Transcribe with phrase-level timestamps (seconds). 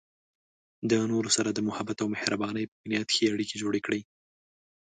[0.89, 4.01] د نورو سره د محبت او مهربانۍ په بنیاد ښه اړیکې جوړې کړئ.